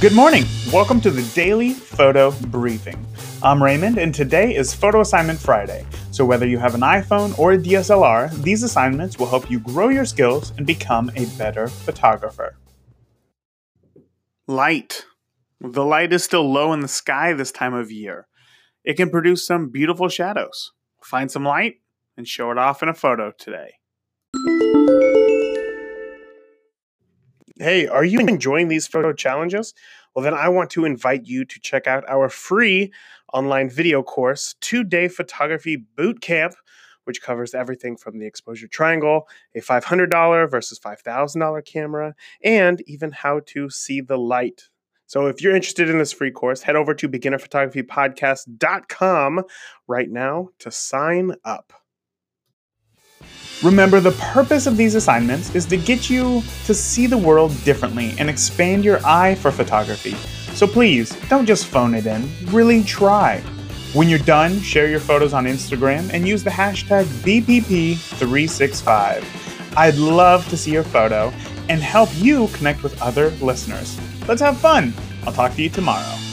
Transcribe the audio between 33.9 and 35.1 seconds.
course, Two Day